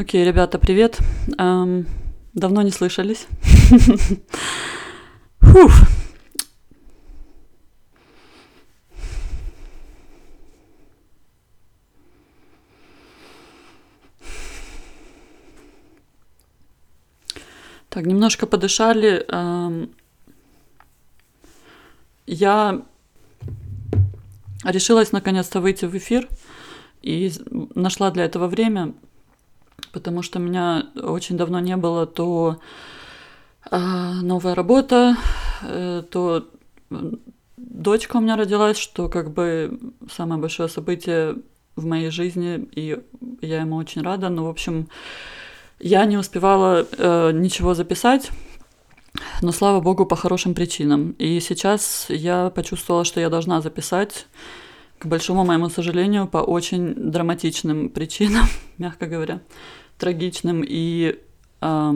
[0.00, 0.98] Окей, ребята, привет.
[1.36, 1.86] Эм,
[2.32, 3.26] давно не слышались.
[5.40, 5.72] Фух.
[17.90, 19.22] Так, немножко подышали.
[19.28, 19.94] Эм,
[22.26, 22.80] я
[24.64, 26.26] решилась наконец-то выйти в эфир
[27.02, 27.30] и
[27.74, 28.94] нашла для этого время
[29.92, 32.58] потому что меня очень давно не было, то
[33.70, 33.78] э,
[34.22, 35.16] новая работа,
[35.62, 36.48] э, то
[37.56, 39.78] дочка у меня родилась, что как бы
[40.10, 41.36] самое большое событие
[41.76, 42.98] в моей жизни, и
[43.40, 44.28] я ему очень рада.
[44.28, 44.88] Но, в общем,
[45.78, 48.30] я не успевала э, ничего записать,
[49.42, 51.12] но, слава богу, по хорошим причинам.
[51.12, 54.26] И сейчас я почувствовала, что я должна записать,
[55.00, 58.44] к большому моему сожалению, по очень драматичным причинам,
[58.78, 59.40] мягко говоря
[59.96, 61.18] трагичным и
[61.60, 61.94] э,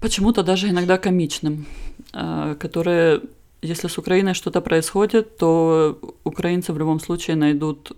[0.00, 1.66] почему-то даже иногда комичным,
[2.12, 3.20] э, которые,
[3.62, 7.92] если с Украиной что-то происходит, то украинцы в любом случае найдут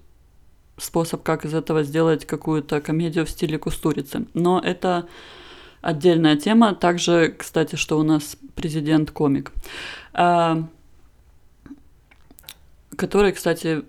[0.76, 4.26] способ, как из этого сделать какую-то комедию в стиле Кустурицы.
[4.34, 5.06] Но это
[5.80, 6.74] отдельная тема.
[6.74, 9.52] Также, кстати, что у нас президент комик,
[10.12, 10.64] э,
[12.96, 13.82] который, кстати,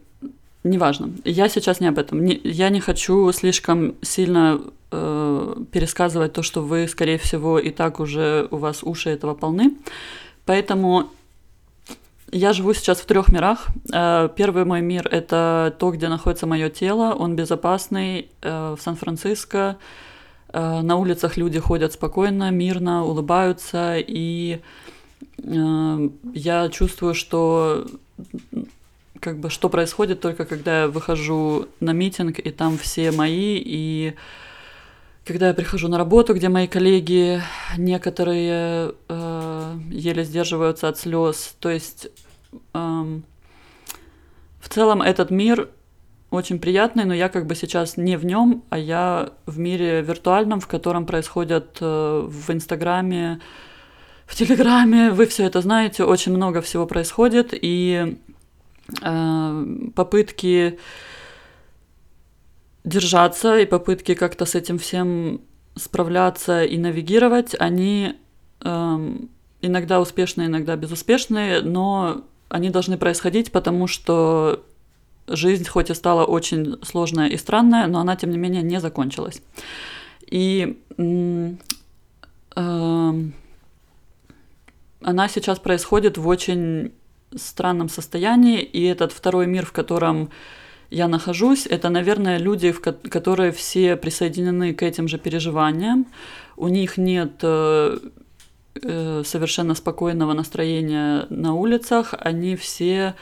[0.64, 1.12] неважно.
[1.24, 2.24] Я сейчас не об этом.
[2.24, 4.60] Не, я не хочу слишком сильно
[4.92, 9.76] э, пересказывать то, что вы, скорее всего, и так уже у вас уши этого полны.
[10.46, 11.10] Поэтому
[12.32, 13.68] я живу сейчас в трех мирах.
[13.94, 17.14] Э, первый мой мир это то, где находится мое тело.
[17.14, 19.78] Он безопасный э, в Сан-Франциско.
[20.50, 24.60] Э, на улицах люди ходят спокойно, мирно, улыбаются, и
[25.38, 27.86] я чувствую, что
[29.26, 34.14] как бы что происходит только когда я выхожу на митинг, и там все мои, и
[35.26, 37.42] когда я прихожу на работу, где мои коллеги,
[37.76, 41.56] некоторые э, еле сдерживаются от слез.
[41.60, 42.08] То есть
[42.52, 43.20] э,
[44.60, 45.70] в целом этот мир
[46.30, 50.60] очень приятный, но я как бы сейчас не в нем, а я в мире виртуальном,
[50.60, 53.40] в котором происходят э, в Инстаграме,
[54.28, 58.18] в Телеграме, вы все это знаете, очень много всего происходит, и
[59.96, 60.80] попытки
[62.84, 65.42] держаться и попытки как-то с этим всем
[65.76, 68.16] справляться и навигировать, они
[68.62, 69.18] э,
[69.62, 74.64] иногда успешные, иногда безуспешные, но они должны происходить, потому что
[75.28, 79.42] жизнь хоть и стала очень сложная и странная, но она, тем не менее, не закончилась.
[80.30, 81.52] И э,
[85.02, 86.94] она сейчас происходит в очень
[87.38, 90.30] странном состоянии, и этот второй мир, в котором
[90.90, 96.06] я нахожусь, это, наверное, люди, которые все присоединены к этим же переживаниям.
[96.58, 97.98] У них нет э,
[98.82, 103.16] э, совершенно спокойного настроения на улицах, они все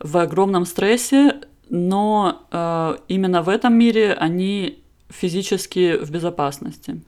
[0.00, 7.00] в огромном стрессе, но э, именно в этом мире они физически в безопасности.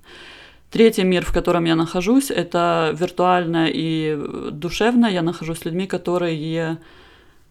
[0.76, 4.14] Третий мир, в котором я нахожусь, это виртуально и
[4.52, 5.06] душевно.
[5.06, 6.76] Я нахожусь с людьми, которые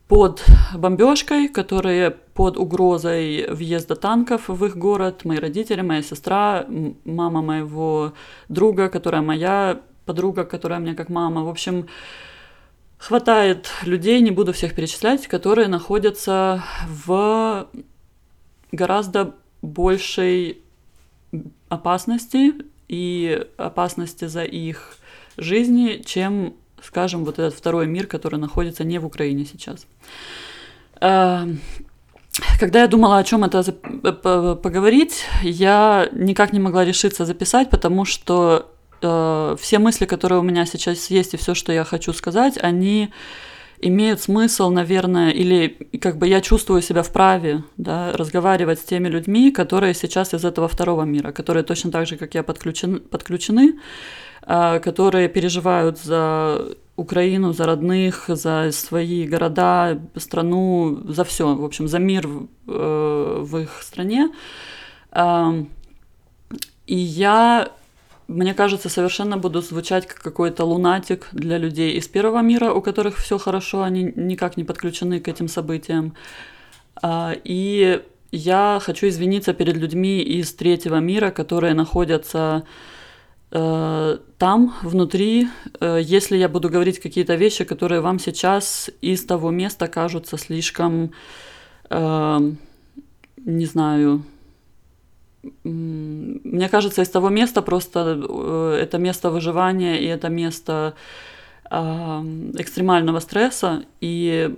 [0.08, 5.26] под бомбежкой, которые под угрозой въезда танков в их город.
[5.26, 6.68] Мои родители, моя сестра,
[7.04, 8.14] мама моего
[8.48, 11.44] друга, которая моя подруга, которая мне как мама.
[11.44, 11.88] В общем,
[13.00, 17.70] хватает людей, не буду всех перечислять, которые находятся в
[18.72, 19.34] гораздо
[19.64, 20.62] большей
[21.70, 22.54] опасности
[22.88, 24.98] и опасности за их
[25.38, 29.86] жизни, чем, скажем, вот этот второй мир, который находится не в Украине сейчас.
[31.02, 31.48] А,
[32.60, 33.64] когда я думала, о чем это
[34.56, 38.72] поговорить, я никак не могла решиться записать, потому что
[39.02, 43.12] э, все мысли, которые у меня сейчас есть, и все, что я хочу сказать, они
[43.80, 49.52] имеют смысл, наверное, или как бы я чувствую себя вправе да, разговаривать с теми людьми,
[49.52, 53.76] которые сейчас из этого второго мира, которые точно так же, как я, подключены, подключены
[54.48, 61.88] а, которые переживают за Украину, за родных, за свои города, страну, за все, в общем,
[61.88, 64.30] за мир в, э, в их стране.
[66.88, 67.70] И я
[68.28, 73.18] мне кажется, совершенно буду звучать как какой-то лунатик для людей из первого мира, у которых
[73.18, 76.16] все хорошо, они никак не подключены к этим событиям.
[77.02, 78.02] А, и
[78.32, 82.64] я хочу извиниться перед людьми из третьего мира, которые находятся
[83.52, 85.48] э, там, внутри,
[85.80, 91.12] э, если я буду говорить какие-то вещи, которые вам сейчас из того места кажутся слишком,
[91.90, 92.52] э,
[93.38, 94.24] не знаю,
[95.64, 100.96] мне кажется, из того места просто э, это место выживания и это место
[101.68, 104.56] экстремального стресса, и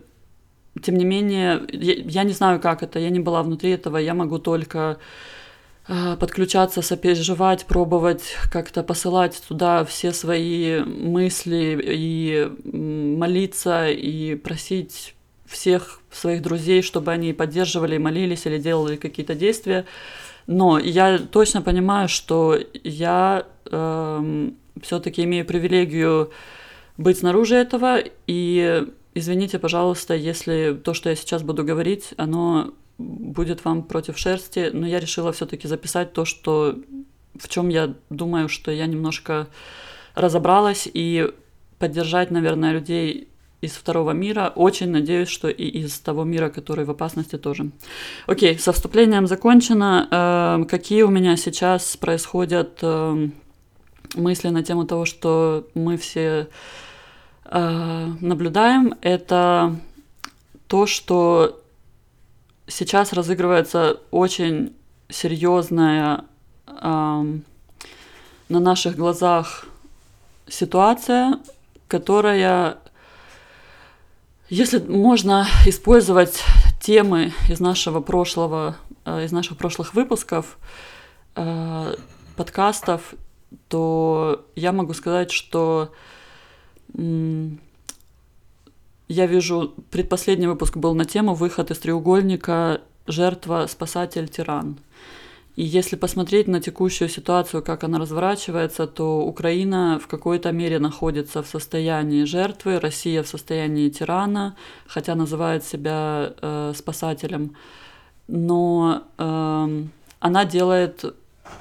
[0.83, 4.39] тем не менее, я, не знаю, как это, я не была внутри этого, я могу
[4.39, 4.97] только
[5.87, 16.01] э, подключаться, сопереживать, пробовать как-то посылать туда все свои мысли и молиться и просить всех
[16.11, 19.85] своих друзей, чтобы они поддерживали, молились или делали какие-то действия.
[20.47, 26.31] Но я точно понимаю, что я э, эм, все-таки имею привилегию
[26.97, 33.63] быть снаружи этого, и извините, пожалуйста, если то, что я сейчас буду говорить, оно будет
[33.65, 36.75] вам против шерсти, но я решила все-таки записать то, что
[37.37, 39.47] в чем я думаю, что я немножко
[40.15, 40.89] разобралась.
[40.91, 41.31] И
[41.77, 43.27] поддержать, наверное, людей
[43.61, 44.51] из второго мира.
[44.55, 47.71] Очень надеюсь, что и из того мира, который в опасности тоже.
[48.27, 50.07] Окей, со вступлением закончено.
[50.11, 53.29] Э, какие у меня сейчас происходят э,
[54.15, 56.47] мысли на тему того, что мы все
[57.49, 59.77] Э, наблюдаем, это
[60.67, 61.61] то, что
[62.67, 64.75] сейчас разыгрывается очень
[65.07, 66.25] серьезная
[66.67, 66.81] э,
[68.49, 69.65] на наших глазах
[70.49, 71.39] ситуация,
[71.87, 72.79] которая,
[74.49, 76.43] если можно использовать
[76.79, 80.57] темы из нашего прошлого, э, из наших прошлых выпусков,
[81.35, 81.95] э,
[82.35, 83.13] подкастов,
[83.67, 85.93] то я могу сказать, что
[86.93, 87.57] я
[89.25, 92.81] вижу, предпоследний выпуск был на тему «Выход из треугольника.
[93.05, 94.79] Жертва, спасатель, тиран».
[95.57, 101.41] И если посмотреть на текущую ситуацию, как она разворачивается, то Украина в какой-то мере находится
[101.41, 104.55] в состоянии жертвы, Россия в состоянии тирана,
[104.85, 107.55] хотя называет себя э, спасателем.
[108.27, 109.83] Но э,
[110.19, 111.15] она делает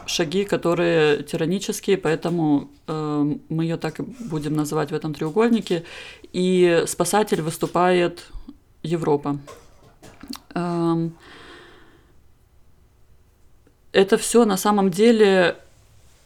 [0.04, 5.84] шаги, которые тиранические, поэтому э, мы ее так и будем называть в этом треугольнике.
[6.34, 8.26] И спасатель выступает
[8.82, 9.38] Европа.
[10.54, 11.08] Э,
[13.96, 15.56] это все на самом деле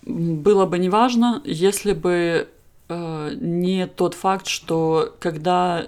[0.03, 2.49] было бы неважно, если бы
[2.89, 5.87] э, не тот факт, что когда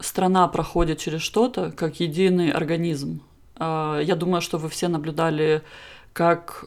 [0.00, 3.22] страна проходит через что-то, как единый организм,
[3.58, 5.62] э, я думаю, что вы все наблюдали
[6.12, 6.66] как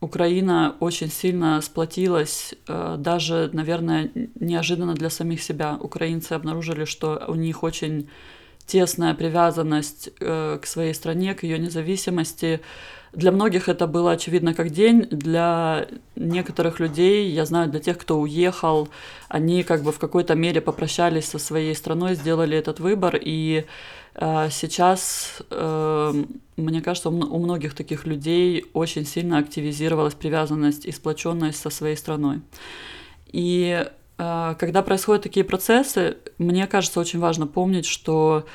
[0.00, 5.76] Украина очень сильно сплотилась, э, даже, наверное, неожиданно для самих себя.
[5.80, 8.08] Украинцы обнаружили, что у них очень
[8.66, 12.60] тесная привязанность э, к своей стране, к ее независимости.
[13.12, 18.18] Для многих это было очевидно как день, для некоторых людей, я знаю, для тех, кто
[18.18, 18.88] уехал,
[19.28, 23.66] они как бы в какой-то мере попрощались со своей страной, сделали этот выбор, и
[24.14, 26.24] э, сейчас, э,
[26.56, 32.40] мне кажется, у многих таких людей очень сильно активизировалась привязанность и сплоченность со своей страной.
[33.30, 38.46] И когда происходят такие процессы, мне кажется, очень важно помнить, что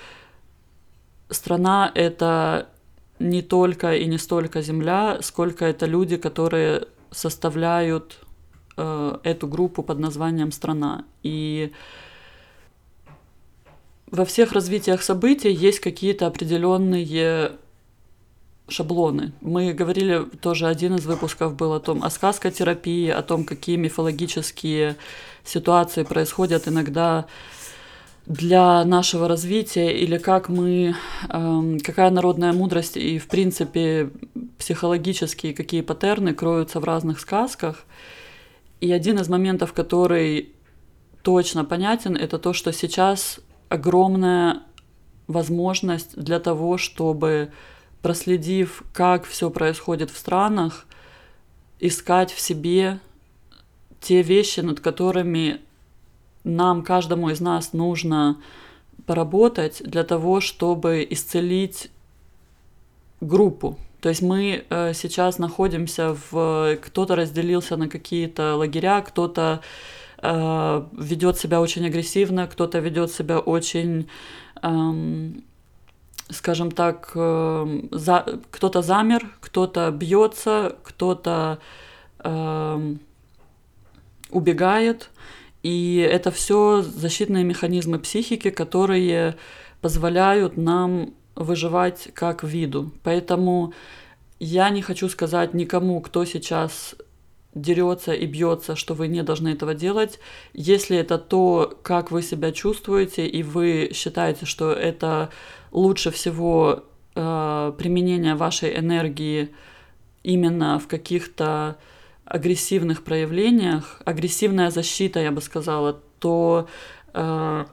[1.29, 2.69] страна это
[3.19, 8.19] не только и не столько земля, сколько это люди, которые составляют
[8.77, 11.03] э, эту группу под названием страна.
[11.21, 11.73] И
[14.09, 17.57] во всех развитиях событий есть какие-то определенные
[18.69, 19.33] шаблоны.
[19.41, 24.95] Мы говорили, тоже один из выпусков был о том, о сказкотерапии, о том, какие мифологические
[25.43, 27.25] ситуации происходят иногда
[28.25, 30.95] для нашего развития или как мы,
[31.29, 34.11] эм, какая народная мудрость и, в принципе,
[34.59, 37.85] психологические какие паттерны кроются в разных сказках.
[38.81, 40.53] И один из моментов, который
[41.23, 44.61] точно понятен, это то, что сейчас огромная
[45.27, 47.51] возможность для того, чтобы,
[48.01, 50.85] проследив, как все происходит в странах,
[51.79, 52.99] искать в себе
[54.01, 55.59] те вещи, над которыми
[56.43, 58.37] нам, каждому из нас нужно
[59.05, 61.89] поработать для того, чтобы исцелить
[63.21, 63.77] группу.
[64.01, 66.77] То есть мы э, сейчас находимся в...
[66.81, 69.61] Кто-то разделился на какие-то лагеря, кто-то
[70.21, 74.07] э, ведет себя очень агрессивно, кто-то ведет себя очень,
[74.61, 75.31] э,
[76.29, 81.59] скажем так, э, за, кто-то замер, кто-то бьется, кто-то
[82.19, 82.95] э,
[84.31, 85.09] убегает.
[85.63, 89.35] И это все защитные механизмы психики, которые
[89.81, 92.91] позволяют нам выживать как виду.
[93.03, 93.73] Поэтому
[94.39, 96.95] я не хочу сказать никому, кто сейчас
[97.55, 100.19] дерется и бьется, что вы не должны этого делать.
[100.53, 105.29] Если это то, как вы себя чувствуете, и вы считаете, что это
[105.71, 106.83] лучше всего
[107.15, 109.49] э, применение вашей энергии
[110.23, 111.77] именно в каких-то
[112.25, 116.67] агрессивных проявлениях, агрессивная защита, я бы сказала, то,
[117.13, 117.65] э,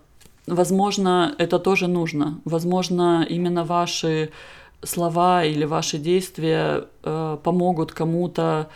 [0.47, 2.40] возможно, это тоже нужно.
[2.45, 4.30] Возможно, именно ваши
[4.83, 8.71] слова или ваши действия э, помогут кому-то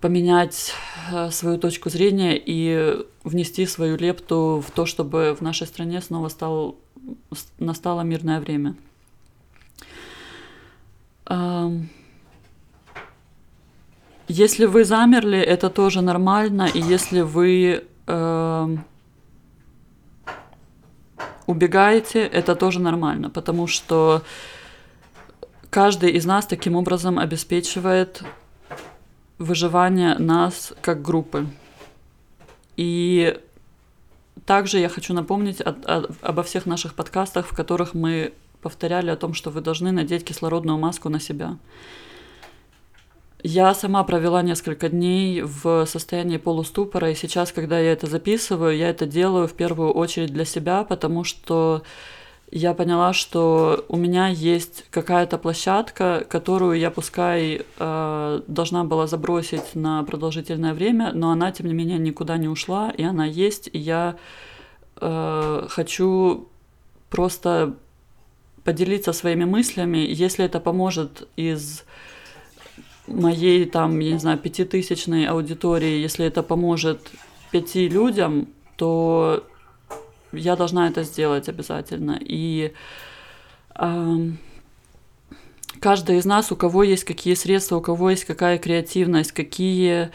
[0.00, 0.72] поменять
[1.12, 6.28] э, свою точку зрения и внести свою лепту в то, чтобы в нашей стране снова
[6.28, 6.76] стал,
[7.58, 8.74] настало мирное время.
[14.28, 18.76] Если вы замерли, это тоже нормально, и если вы э,
[21.46, 24.22] убегаете, это тоже нормально, потому что
[25.70, 28.22] каждый из нас таким образом обеспечивает
[29.38, 31.46] выживание нас как группы.
[32.76, 33.38] И
[34.46, 39.16] также я хочу напомнить о, о, обо всех наших подкастах, в которых мы повторяли о
[39.16, 41.56] том, что вы должны надеть кислородную маску на себя.
[43.42, 48.90] Я сама провела несколько дней в состоянии полуступора, и сейчас, когда я это записываю, я
[48.90, 51.82] это делаю в первую очередь для себя, потому что
[52.50, 59.74] я поняла, что у меня есть какая-то площадка, которую я пускай э, должна была забросить
[59.74, 63.78] на продолжительное время, но она, тем не менее, никуда не ушла, и она есть, и
[63.78, 64.16] я
[65.00, 66.48] э, хочу
[67.10, 67.74] просто
[68.64, 71.84] поделиться своими мыслями, если это поможет из
[73.06, 77.10] моей, там, я не знаю, пятитысячной аудитории, если это поможет
[77.50, 79.44] пяти людям, то
[80.32, 82.18] я должна это сделать обязательно.
[82.20, 82.72] И
[83.74, 84.16] э,
[85.80, 90.10] каждый из нас, у кого есть какие средства, у кого есть какая креативность, какие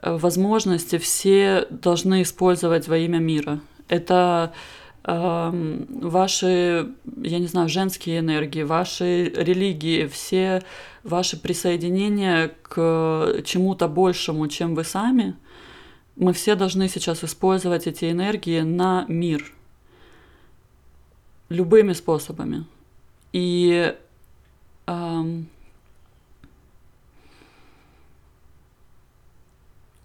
[0.00, 3.60] э, возможности, все должны использовать во имя мира.
[3.88, 4.52] Это
[5.04, 6.92] ваши,
[7.22, 10.62] я не знаю, женские энергии, ваши религии, все
[11.02, 15.34] ваши присоединения к чему-то большему, чем вы сами–
[16.16, 19.52] мы все должны сейчас использовать эти энергии на мир
[21.48, 22.64] любыми способами.
[23.32, 23.94] И
[24.86, 25.48] эм,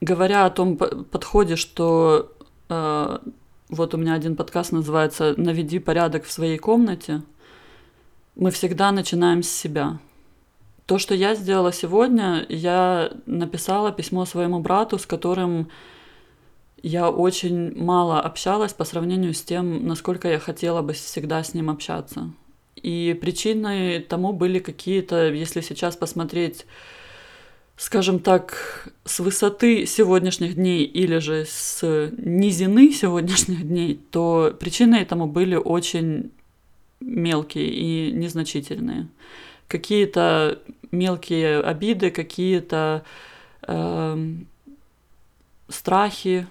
[0.01, 2.31] говоря о том подходе, что
[2.69, 3.19] э,
[3.69, 7.21] вот у меня один подкаст называется «Наведи порядок в своей комнате»,
[8.35, 9.99] мы всегда начинаем с себя.
[10.85, 15.69] То, что я сделала сегодня, я написала письмо своему брату, с которым
[16.83, 21.69] я очень мало общалась по сравнению с тем, насколько я хотела бы всегда с ним
[21.69, 22.31] общаться.
[22.75, 26.65] И причиной тому были какие-то, если сейчас посмотреть,
[27.75, 35.27] скажем так, с высоты сегодняшних дней или же с низины сегодняшних дней, то причиной этому
[35.27, 36.31] были очень
[36.99, 39.07] мелкие и незначительные.
[39.67, 40.59] Какие-то
[40.91, 43.03] мелкие обиды, какие-то
[43.63, 44.33] э,
[45.67, 46.47] страхи,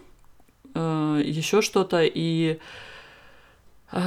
[0.77, 2.03] э, еще что-то.
[2.03, 2.59] И
[3.93, 4.01] э,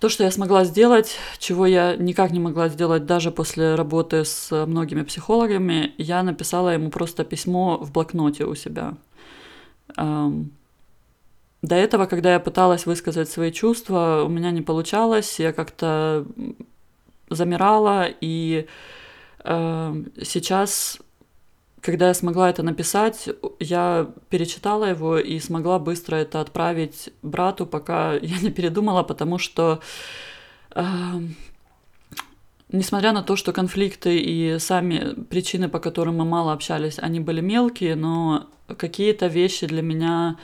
[0.00, 4.66] то, что я смогла сделать, чего я никак не могла сделать даже после работы с
[4.66, 8.94] многими психологами, я написала ему просто письмо в блокноте у себя.
[9.96, 10.52] Эм,
[11.62, 16.26] до этого, когда я пыталась высказать свои чувства, у меня не получалось, я как-то
[17.30, 18.66] замирала, и
[19.44, 20.98] э, сейчас
[21.82, 28.14] когда я смогла это написать, я перечитала его и смогла быстро это отправить брату, пока
[28.22, 29.80] я не передумала, потому что
[30.74, 30.84] э,
[32.70, 37.40] несмотря на то, что конфликты и сами причины, по которым мы мало общались, они были
[37.40, 38.46] мелкие, но
[38.78, 40.38] какие-то вещи для меня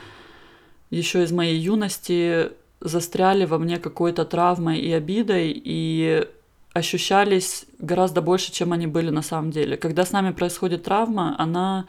[0.89, 6.27] еще из моей юности застряли во мне какой-то травмой и обидой, и
[6.73, 9.77] ощущались гораздо больше, чем они были на самом деле.
[9.77, 11.85] Когда с нами происходит травма, она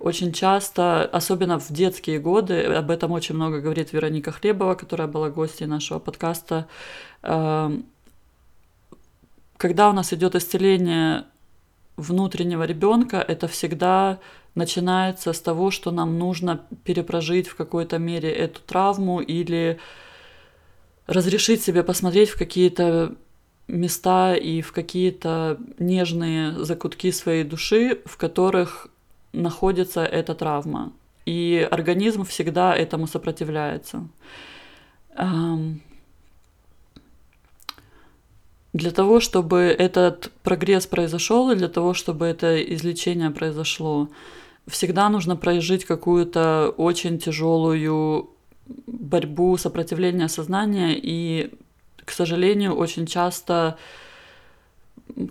[0.00, 5.30] очень часто, особенно в детские годы, об этом очень много говорит Вероника Хлебова, которая была
[5.30, 6.66] гостьей нашего подкаста,
[7.22, 7.86] эм,
[9.56, 11.24] когда у нас идет исцеление
[11.96, 14.18] внутреннего ребенка, это всегда
[14.54, 19.78] начинается с того, что нам нужно перепрожить в какой-то мере эту травму или
[21.06, 23.14] разрешить себе посмотреть в какие-то
[23.68, 28.88] места и в какие-то нежные закутки своей души, в которых
[29.32, 30.92] находится эта травма.
[31.26, 34.06] И организм всегда этому сопротивляется.
[38.74, 44.08] Для того, чтобы этот прогресс произошел, и для того, чтобы это излечение произошло,
[44.66, 48.30] всегда нужно прожить какую-то очень тяжелую
[48.86, 51.52] борьбу, сопротивление сознания и
[52.04, 53.78] к сожалению, очень часто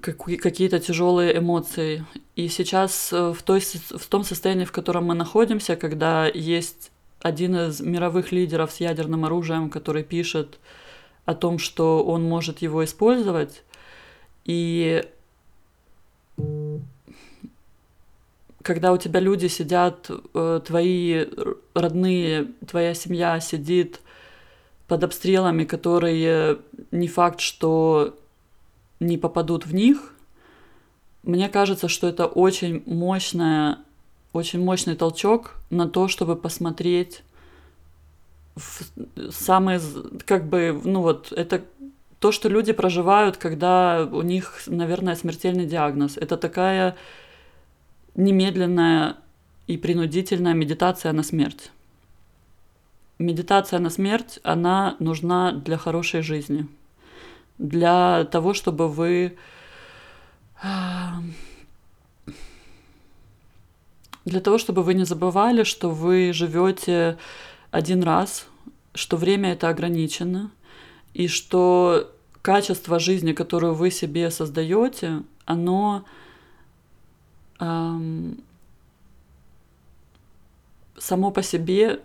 [0.02, 2.06] какие-то тяжелые эмоции.
[2.36, 7.80] И сейчас в, той, в том состоянии, в котором мы находимся, когда есть один из
[7.80, 10.60] мировых лидеров с ядерным оружием, который пишет
[11.26, 13.64] о том, что он может его использовать,
[14.46, 15.04] и
[18.62, 21.26] когда у тебя люди сидят, э, твои
[21.74, 24.00] родные, твоя семья сидит
[24.94, 26.60] под обстрелами, которые
[26.92, 28.16] не факт, что
[29.00, 30.14] не попадут в них,
[31.24, 33.80] мне кажется, что это очень мощная,
[34.34, 37.24] очень мощный толчок на то, чтобы посмотреть
[38.56, 39.82] в самые,
[40.28, 41.64] как бы, ну вот, это
[42.20, 46.18] то, что люди проживают, когда у них, наверное, смертельный диагноз.
[46.18, 46.96] Это такая
[48.14, 49.16] немедленная
[49.66, 51.72] и принудительная медитация на смерть.
[53.20, 56.68] Медитация на смерть, она нужна для хорошей жизни.
[57.58, 59.38] Для того, чтобы вы
[64.26, 67.18] для того, чтобы вы не забывали, что вы живете
[67.72, 68.48] один раз,
[68.94, 70.52] что время это ограничено,
[71.14, 76.06] и что качество жизни, которую вы себе создаете, оно
[77.60, 78.42] эм,
[80.98, 82.02] само по себе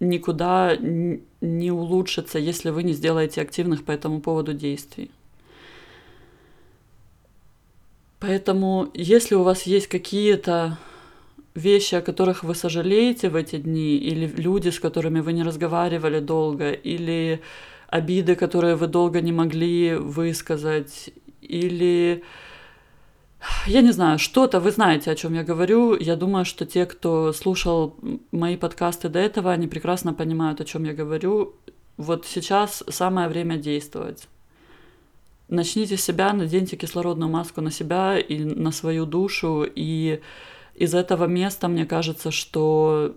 [0.00, 5.10] никуда не улучшится, если вы не сделаете активных по этому поводу действий.
[8.18, 10.78] Поэтому, если у вас есть какие-то
[11.54, 16.20] вещи, о которых вы сожалеете в эти дни, или люди, с которыми вы не разговаривали
[16.20, 17.40] долго, или
[17.88, 22.22] обиды, которые вы долго не могли высказать, или
[23.66, 25.96] я не знаю, что-то, вы знаете, о чем я говорю.
[25.96, 27.96] Я думаю, что те, кто слушал
[28.32, 31.54] мои подкасты до этого, они прекрасно понимают, о чем я говорю.
[31.96, 34.28] Вот сейчас самое время действовать.
[35.48, 40.20] Начните с себя, наденьте кислородную маску на себя и на свою душу, и
[40.74, 43.14] из этого места, мне кажется, что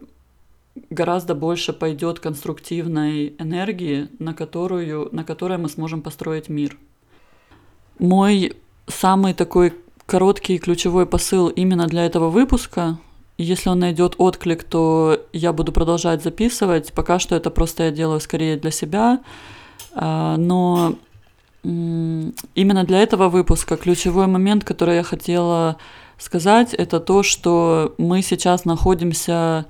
[0.90, 6.78] гораздо больше пойдет конструктивной энергии, на которую, на которой мы сможем построить мир.
[8.00, 8.54] Мой
[8.88, 9.74] самый такой
[10.14, 13.00] короткий ключевой посыл именно для этого выпуска.
[13.40, 16.94] Если он найдет отклик, то я буду продолжать записывать.
[16.94, 19.22] Пока что это просто я делаю скорее для себя.
[19.96, 20.94] А, но
[21.64, 25.78] именно для этого выпуска ключевой момент, который я хотела
[26.20, 29.66] сказать, это то, что мы сейчас находимся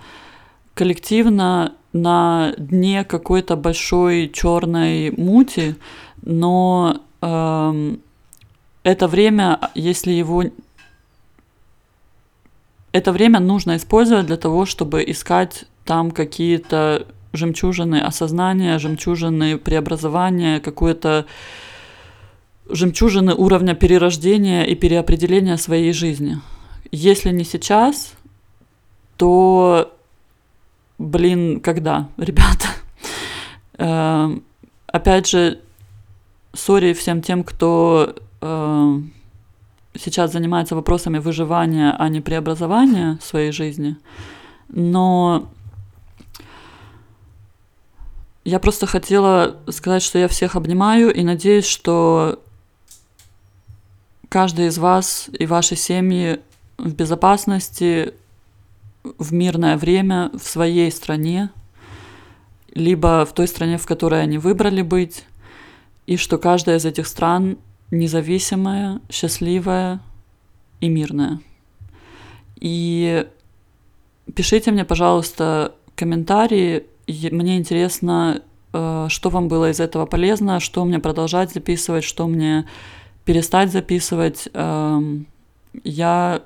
[0.74, 5.78] коллективно на дне какой-то большой черной мути,
[6.22, 7.00] но
[8.84, 10.44] это время, если его
[12.92, 21.26] это время нужно использовать для того, чтобы искать там какие-то жемчужины осознания, жемчужины преобразования, какое-то
[22.70, 26.40] жемчужины уровня перерождения и переопределения своей жизни.
[26.92, 28.14] Если не сейчас,
[29.18, 29.92] то
[31.00, 32.68] блин, когда, ребята?
[33.78, 34.38] Э,
[34.88, 35.60] опять же,
[36.54, 39.00] сори всем тем, кто э,
[39.96, 43.96] сейчас занимается вопросами выживания, а не преобразования своей жизни.
[44.70, 45.50] Но
[48.44, 52.42] я просто хотела сказать, что я всех обнимаю и надеюсь, что
[54.30, 56.40] каждый из вас и ваши семьи
[56.78, 58.14] в безопасности,
[59.18, 61.52] в мирное время в своей стране,
[62.74, 65.26] либо в той стране, в которой они выбрали быть,
[66.08, 67.58] и что каждая из этих стран
[67.94, 70.02] независимая, счастливая
[70.82, 71.40] и мирная.
[72.60, 73.28] И
[74.36, 76.86] пишите мне, пожалуйста, комментарии.
[77.08, 78.42] Мне интересно,
[78.74, 82.68] э, что вам было из этого полезно, что мне продолжать записывать, что мне
[83.26, 84.50] перестать записывать.
[84.54, 85.28] Эм,
[85.84, 86.42] я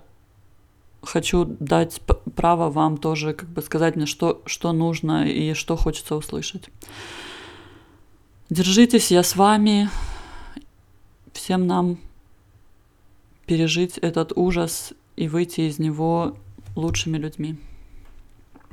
[1.02, 2.02] хочу дать
[2.36, 6.70] право вам тоже как бы сказать мне, что, что нужно и что хочется услышать.
[8.50, 9.90] Держитесь, я с вами.
[11.38, 12.00] Всем нам
[13.46, 16.36] пережить этот ужас и выйти из него
[16.76, 17.58] лучшими людьми.